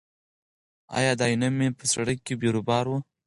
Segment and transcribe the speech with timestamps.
[0.97, 2.93] ایا د عینومېنې په سړک کې بیروبار و؟